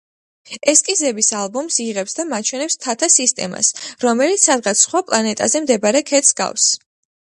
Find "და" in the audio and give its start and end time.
2.21-2.25